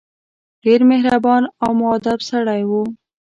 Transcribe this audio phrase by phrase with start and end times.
[0.63, 2.83] ډېر مهربان او موءدب سړی وو.